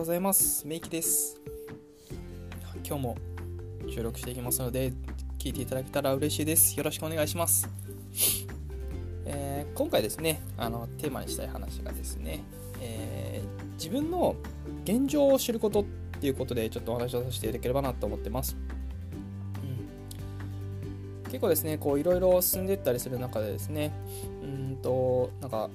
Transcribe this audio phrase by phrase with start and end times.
[0.00, 0.66] ございます。
[0.66, 1.38] メイキです。
[2.86, 3.16] 今日も
[3.86, 4.94] 収録していきますので、
[5.38, 6.74] 聞いていただけたら嬉しいです。
[6.74, 7.68] よろしくお願いします。
[9.26, 12.42] えー、今回ですね、あのテーマにしたい話がですね、
[12.80, 14.36] えー、自分の
[14.84, 15.84] 現状を知ることっ
[16.18, 18.56] ていうことでちょっとお話をさせていただければなと思ってます。
[19.64, 23.92] うん、結構ですね、こういろいろ進んでいったりする中でですね、
[24.42, 25.68] うんと、なんか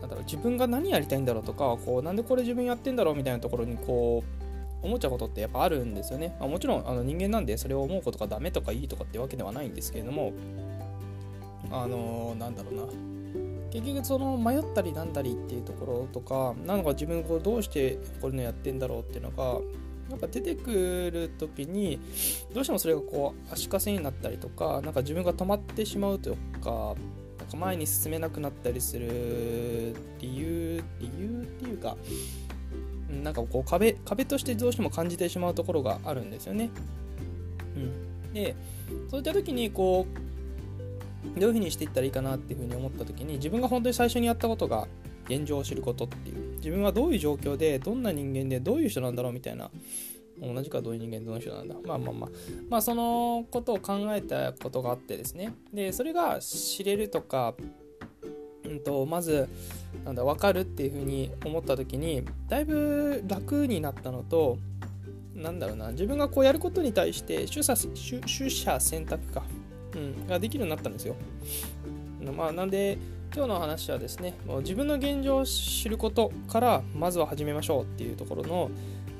[0.00, 4.24] なんだろう自分が何やりたいんだろうとかこうなんでこれ自分やってんだろうみたいなところにこ
[4.82, 10.32] う思っちゃうことってやっぱあるんですよね、まあ、もちろんあの人間なんでそれを思うことがダメとかいいとかってわけではないんですけれども
[11.70, 12.82] あのー、なんだろうな。
[13.70, 19.60] 結局その迷ったりなんだりっていうところとかなんか自分こうどうしてこれのやってんだろうっていうのが
[20.10, 20.72] なんか出てく
[21.12, 22.00] る時に
[22.52, 26.96] どうしてもそれがこう足かせになったりとかなんか自分が止まってしまうというか
[27.50, 31.96] か前に進めなくなったりする理由理由っていうか
[33.22, 36.70] なんかこう壁壁としてどうしても感じてしまうところがあるんですよね。
[37.76, 38.54] うん、で
[39.10, 40.06] そういった時にこ
[41.36, 44.88] うどういうふうにしていったらいいかなっていうふうに思った時に自分が本当に最初にやったことが
[45.26, 49.70] 現状を知ることっていう自分はどういう状況でどんな人間でどういう人なんだろうみたいな
[50.40, 51.76] 同じかどういう人間どの人なんだ。
[51.84, 52.30] まあまあまあ。
[52.68, 55.54] まあそのことを考えたことがあってですね。
[55.72, 57.54] でそれが知れるとか
[58.64, 59.48] うんとまず
[60.04, 64.58] なんだ分かるっていうふうに思った時にだいぶ楽になったのと
[65.34, 65.90] なんだろうな。
[65.92, 69.42] 自分がこうやることに対して取捨取捨選択か、
[69.94, 71.16] うん、ができるようになったんですよ。
[72.36, 72.98] まあなんで
[73.34, 78.70] 今日の話はですねもう自分の現状を知ることからまずは始めましょうっていうところの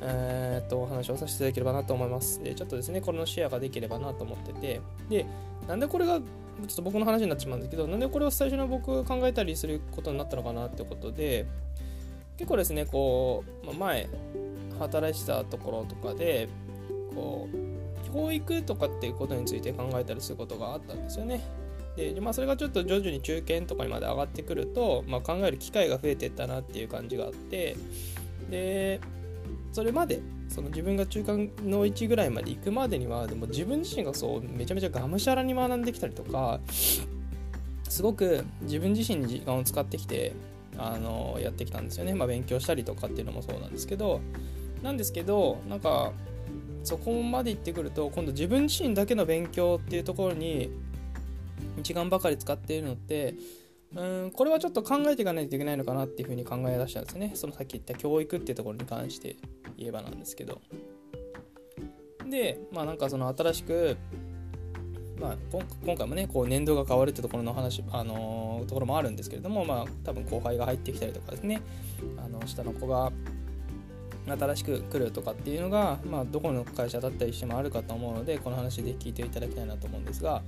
[0.03, 2.43] えー、っと、お話をさせていただければなと思います。
[2.43, 5.27] で、ちょっとですね、これのシェアができればなと思ってて、で、
[5.69, 6.23] なんでこれが、ちょ
[6.65, 11.47] っと僕の話になってしまうんですけど、なんでこれを最初に僕考えたりすることになったのかなってことで、
[12.37, 14.09] 結構ですね、こう、ま前、
[14.79, 16.49] 働いてたところとかで、
[17.15, 17.71] こう、
[18.13, 21.43] 教育とかっていうことについて考えたりすることがあったんですよね。
[21.97, 27.77] で、まあ、それがちょっと徐々に中堅とかにまで上がってくると、まあ、考える機会が増えてったなっていう感じがあって、
[28.51, 29.01] で、
[29.73, 36.61] それまでその自分が中間の位置ぐらいまで行くまでにはでも自分自身がそうめちゃめちゃがむしゃらに学んできたりとか
[37.89, 40.33] すごく自分自身に時間を使ってきて
[40.77, 44.21] あのやってきたんですよね、まあ、勉強したりとかっていうのもそうなんですけど。
[44.83, 46.13] なんですけどなんか
[46.85, 50.71] そこまで行ってくると今度自分自身だけの勉強っていうところに
[51.83, 53.35] 時間ばかり使っているのって
[53.95, 57.33] うんこれはちょっと考えていかないといけないのかなっていうふうに考え出したんですね。
[57.35, 59.37] そのさっき言った教育っていうところに関して
[59.77, 60.61] 言えばなんですけど。
[62.29, 63.97] でまあなんかその新しく
[65.21, 65.37] まあ、
[65.85, 71.61] 今回もねこう年度が変わるってところの話、あのー、ところもあるんですけれども、まあ、多分後輩が入ってきたりとかですね。
[72.17, 73.13] あの下の子が
[74.39, 80.43] 新しく来るとかっていうのが、まあ、どこの会社だったりしてもあるかと思うのでこの話で聞いていただきたいなと思うんですが、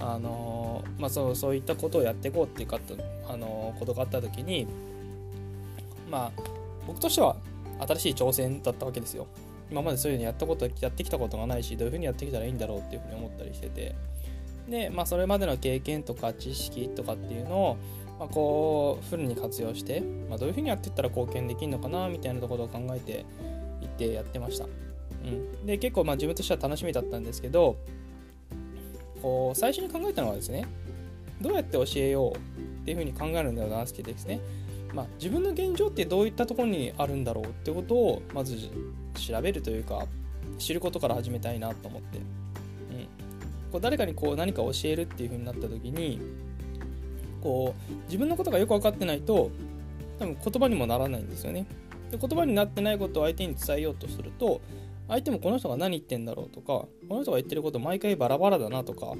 [0.00, 2.78] あの、まあ、そうそういったことをやっていこうっていうか
[3.28, 4.66] あのー、ことがあった時に
[6.10, 6.42] まあ
[6.86, 7.36] 僕としては
[7.80, 9.26] 新しい挑戦だったわけですよ。
[9.70, 13.94] 今までそういうのやったことやってきたことがないしどういうふうにやってきたらいいんだろうっていうふうに思ったりしてて
[14.68, 17.76] で、まあ、それまでの経験とか知識とかっていうのを、
[18.18, 23.24] まあ、こうフルに活用して、まあ、どういうふうにやっていったら貢献できるのかなみたいなところを考えて
[23.80, 24.66] いってやってました。
[25.24, 27.76] うん、で結構まあ自分としては楽しみだったんですけど
[29.20, 30.66] こう最初に考えたのはですね
[31.40, 34.40] どうやって教えようっていうふうに考えるんではなくてですね。
[34.94, 38.56] まあ、自分の現状ってどういったところにあるんだろうってことをまず
[39.14, 40.06] 調べるというか
[40.56, 42.24] 知ることから始めたいなと思って、うん、
[43.70, 46.20] こう誰かにこう何か教えるっていう風になった時に
[47.42, 49.50] こう自分のことがよく分かってないと
[50.18, 51.66] 多分言葉にもならないんですよね。
[52.10, 54.60] で言葉になってないことを相手に伝えようとすると
[55.08, 59.14] 相手もこの人が何言ってんだろうとかこの人が言ってること毎回バラバラだなとか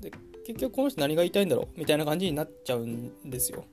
[0.00, 0.10] で
[0.46, 3.64] 結局この人何が言いたいんだろうみたいな感じになっちゃうんですよ。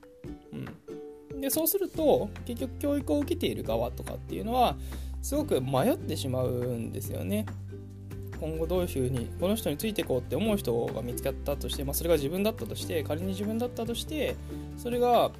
[1.32, 4.76] うん、でそうすると結局教育を受けている側とかっていうのは
[5.22, 7.46] すごく迷ってしまうんですよね。
[8.40, 14.36] 今後どういうふうにこの人についていこうって思う人が見つかったとして、まあ、それが自分だったとして仮に自分だったとして
[14.76, 15.30] それが、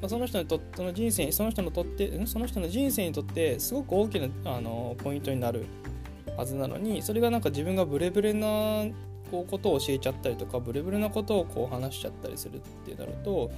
[0.00, 5.66] ま、その人にとっての人生その人のとってその人の人生にとってすごく大きなあのポイントになる
[6.36, 8.84] はずなのにそれがなんか自分がブレブレな
[9.30, 13.50] こうことを教えちゃったりとかブレブレなことをこう話しちゃったりするってなると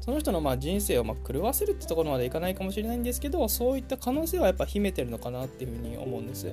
[0.00, 6.52] その人のまあ人生をま狂わせるってところまでいかないかもしれないんですけどそういった可能性はやっぱ秘めてるのかなっていうふうに思うんです、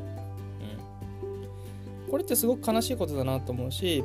[2.11, 4.03] これってすごく悲しいことだなと思うし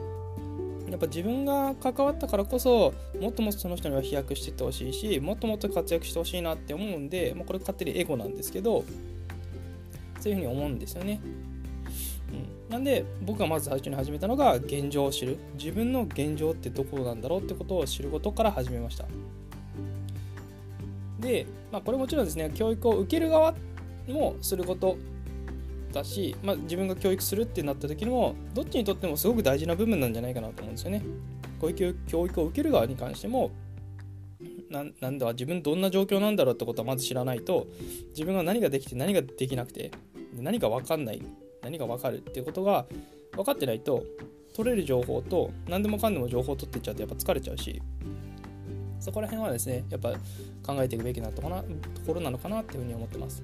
[0.88, 8.85] やっぱ自分が関わったからこそもっともっとその人には飛躍していってほしいしもっともっと活躍してほしいなって思うんで、まあ、これ勝手にエゴなんですけど
[10.20, 11.20] そういうふうに思うんですよね。
[12.32, 15.38] うん、なんで僕がまず最初に始めたのが現状を知る。
[15.59, 19.05] 自分の現状ってどこなんだろうってことを知ることから始めました。
[21.20, 23.55] で、まあ、これもちろんですね教育を受ける側
[24.09, 24.97] もすること。
[25.97, 31.03] だし、まあ、自分が教育するってなった時にもどっちにとってもすごく大事な部分なんじゃないかなと思うんですよね。
[31.61, 33.51] 教育教育を受ける側に関しても
[34.71, 37.67] なんだ自分どんな状況なんだろうってことはまず知らないと
[38.11, 39.91] 自分が何ができて何ができなくて
[40.35, 41.23] 何が分かんない
[41.63, 42.87] 何が分かるっていうことが
[43.33, 44.05] 分かってないと
[44.55, 47.81] 取れる情報と何でもかんでも情報を取っていっちゃうとやっぱ疲れちゃうし
[49.01, 50.13] そこら辺はですねやっぱ
[50.67, 51.49] 考えていくべきなとこ
[52.13, 53.43] ろなのかなっていうふうに思ってます。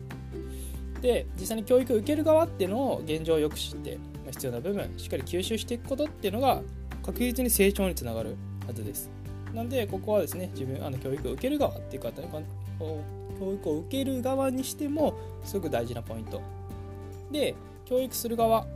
[1.02, 3.98] で実際に教育を受ける側っていうのを現状をよく知って
[4.30, 6.62] 必要な部分しっかり吸収していくことっていうのが
[7.04, 9.10] 確実に成長につながるはずです。
[9.52, 15.14] なんでここはですね自分あの教育を受ける側っていう方教育を受ける側にしても
[15.44, 16.40] すごく大事なポイント。
[17.32, 17.54] で
[17.84, 18.66] 教育する側。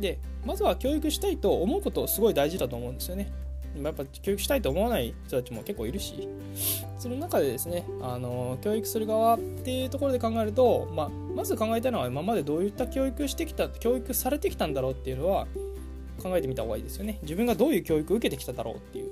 [0.00, 3.30] でまずは教育したいと思うことすごい大事だと思うんですよね。
[3.80, 6.28] やっぱ教育したいと思わない人たちも結構いるし。
[6.98, 15.46] その中でですねあの教育する側っていうところで考えると、まあ、まず考えたいのは今までどういった教育してきた教育されてきたんだろうっていうのは
[16.20, 17.20] 考えてみた方がいいですよね。
[17.22, 19.10] 自分がどういう教育を受けてきただろうっていう、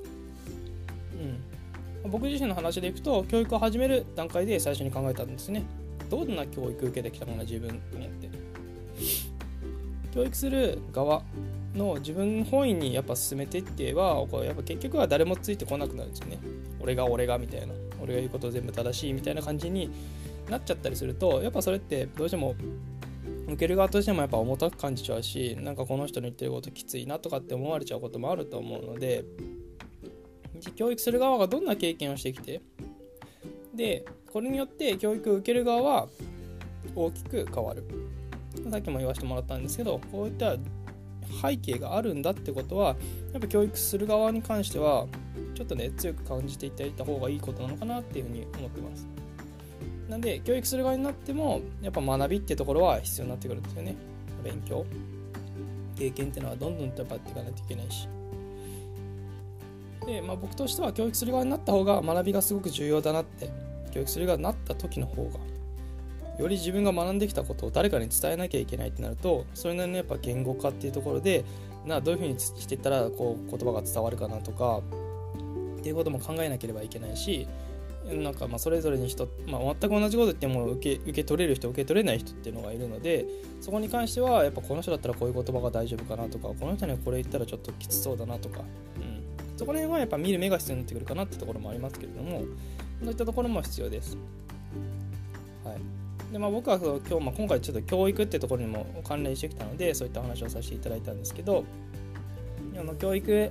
[2.05, 5.65] うん、僕自身の話でいくと教育を始める段階で最初に考えたんですね。
[6.11, 9.36] どんな教育を受けてきたもの自分と思って。
[10.17, 11.23] 教育する側
[11.75, 16.39] の自分本位にやっぱ進めていってはこうやっぱ結局は誰もついてこなくなるんですよね。
[16.81, 17.75] 俺が俺がみたいな。
[18.01, 19.91] 俺が言うこと全部正しいみたいな感じに
[20.49, 22.55] なっちゃったりするとやっぱそれってどうしても
[23.47, 29.25] 受ける側としてもやっぱ重たく感じちゃうしなんかこの人の言ってることきついなとかって思われちゃうこともあると思うので
[30.77, 32.61] 教育する側がどんな経験をしてきて
[33.75, 36.09] でこれによって教育を受ける側は
[36.95, 38.06] 大きく変わる。
[38.71, 40.57] さっきも言わせてもらったんですけどこういった
[41.43, 42.97] 背景があるんだってことは
[43.33, 45.07] やっぱ教育する側に関しては
[45.55, 49.07] ちょっとね強く感じていただいた方がいいことなのかなっていうふうに思ってます。
[50.09, 53.97] なんで教育する側になってもやっぱ学びってところは必要になってくるんですよね。
[54.45, 54.87] 勉強。
[55.99, 58.09] 経験っていうのはどんどんとやっぱやっていかないといけないし。
[60.07, 63.51] で、まあ、僕としては教育する側になった方が学びがすごく重要だなって
[63.91, 65.41] 教育する側になった時の方が
[66.39, 71.45] より自分が学んできたことを誰かに伝えなきゃいけないってなるとそれなりのやっぱ言語化っていうところで
[71.87, 74.83] などういうふうにしていったらこう言葉が伝わるかなとか
[75.79, 77.47] っていうことも考えなければいけないし
[78.05, 83.25] なんかまあそれぞれに人、まあ、全く同じこと言っても受け受け取れる人受け取れない人っていうのがいるので
[83.61, 89.23] そこに関してはやっぱこの人だったらこういう言葉が大丈夫かなとかこの人にはこれ言ったらちょっときつそうだなとか、うん、
[89.57, 92.43] そこら辺はやっぱ見る目が必要になってくるかなってところもありますけれども
[93.01, 94.17] そういったところも必要です。
[95.65, 101.65] はいでまあ、僕は今日、まあ、今回ちょっと教育ってところにも関連してきたのでそういった話をさせていただいたんですけど
[102.79, 103.51] あの教育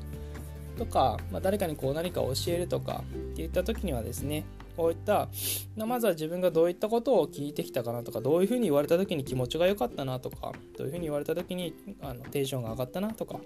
[0.77, 4.45] とか、まあ、誰かにこう何か教えるとかっていった時にはですね
[4.75, 5.29] こういった
[5.77, 13.39] まずは自分がどういったことを聞いてきたかなとかどういうふうに言われた時に気持ちが良かったなとかどういうふうに言われた時にあのテンションが上がったなとか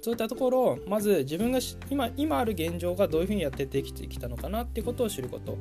[0.00, 1.58] そういったところをまず自分が
[1.90, 5.58] 今今ある現状がどういうふうにやってできてきたのかなっていうことを知ること。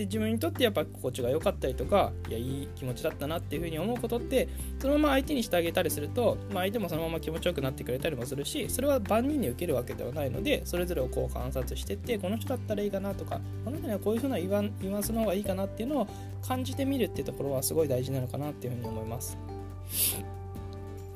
[0.00, 16.08] で自分にとってやっぱ心地が良かったりとかいやいい気持ちだったなっていうふうに思うことってそのまま相手にしてあげたりすると、まあ、相手もそのまま気持ちよくなってくれたりもするしそれは万人に受けるわけではないのでそれぞれをこう観察してってこの人だったらいいかなとかこの人にはこういうふうな言わニュアンスの方がいいかなっていうのを
[16.46, 19.36] 感じてみるっていうところはすごい大事なのかなっていうふうに思います。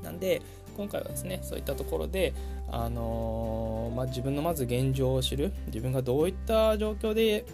[0.03, 0.43] なんで
[0.77, 2.35] 今回はですねそういったところで、
[2.71, 7.45] あのー、まあ、自分のまず現状を知る自分がどういった状況で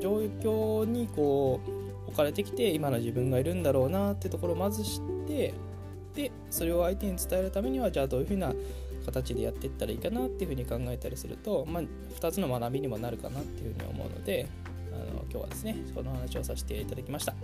[0.00, 5.54] 状況にこう置かれてきて今の自分がいるんだろうなってところをまず知って
[6.14, 8.52] でそれを相手に伝えるためにはじゃあどういうふうな
[9.06, 11.82] 形でやっていったらいいかなっていうふうに考えたりすると、まあ、
[12.20, 14.48] 2つの学びにもなるかなっていうふうに思うので
[14.92, 17.34] あの今日はですねその話をさせていただきました。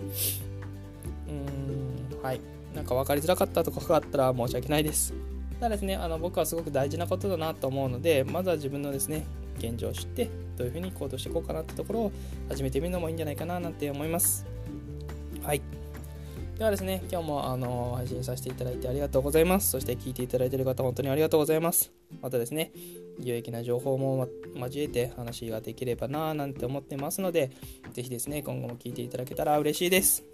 [1.29, 2.41] うーんはい。
[2.75, 5.15] なんか分かりづらかったとかがあったら申し訳ないです。
[5.59, 9.25] ただですねあの僕はすごく大事なことだなと思うのでまずは自分のですね
[9.59, 12.13] 現状を知ってどういうふうに行動していこうかなってところを
[12.49, 14.47] 始めてみるのもいいんじゃないかななんて思います。
[15.43, 15.63] はい。
[16.59, 19.71] ではですね、今日もあの配信させていただいてありがとうございます。
[19.71, 21.93] そして聞いていただいている方、本当にありがとうございます。
[22.23, 22.73] またですね、
[23.21, 27.51] 有益な情報も交えて話ができればなぁなんて思ってますので、
[27.93, 30.25] ぜひですね、今後も聞いていただけたら嬉しいです。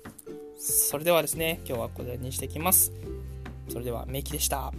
[0.59, 2.93] それではですね、今日はこれにしてきます。
[3.69, 4.73] それでは、メイキでした。